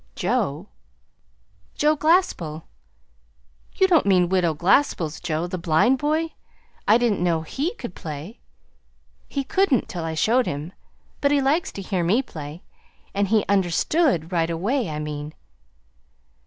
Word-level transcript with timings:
"Joe?" 0.15 0.67
"Joe 1.75 1.95
Glaspell." 1.95 2.63
"You 3.75 3.87
don't 3.87 4.07
mean 4.07 4.29
Widow 4.29 4.55
Glaspell's 4.55 5.19
Joe, 5.19 5.45
the 5.45 5.59
blind 5.59 5.99
boy? 5.99 6.31
I 6.87 6.97
didn't 6.97 7.23
know 7.23 7.43
he 7.43 7.75
could 7.75 7.93
play." 7.93 8.39
"He 9.29 9.43
couldn't 9.43 9.87
till 9.87 10.03
I 10.03 10.15
showed 10.15 10.47
him. 10.47 10.73
But 11.21 11.29
he 11.29 11.39
likes 11.39 11.71
to 11.73 11.83
hear 11.83 12.03
me 12.03 12.23
play. 12.23 12.63
And 13.13 13.27
he 13.27 13.45
understood 13.47 14.31
right 14.31 14.49
away, 14.49 14.89
I 14.89 14.97
mean." 14.97 15.35